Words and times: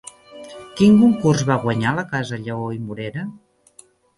Quin 0.79 0.95
concurs 1.01 1.43
va 1.51 1.59
guanyar 1.65 1.93
la 1.99 2.07
casa 2.17 2.41
Lleó 2.47 2.73
i 2.79 2.83
Morera? 2.89 3.29